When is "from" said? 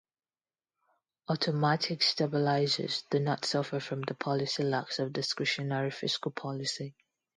3.79-4.01